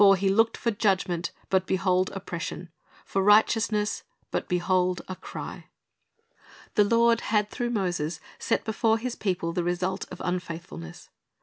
He 0.17 0.29
looked 0.29 0.57
for 0.57 0.71
judgment, 0.71 1.29
but 1.51 1.67
behold 1.67 2.09
oppression; 2.15 2.69
for 3.05 3.21
righteousness, 3.21 4.01
but 4.31 4.47
behold 4.47 5.03
a 5.07 5.15
cry."^ 5.15 5.65
The 6.73 6.83
Lord 6.83 7.21
had 7.21 7.51
through 7.51 7.69
Moses 7.69 8.19
set 8.39 8.65
before 8.65 8.97
His 8.97 9.13
people 9.15 9.53
the 9.53 9.63
result 9.63 10.05
of 10.09 10.19
unfaithfulness. 10.25 11.09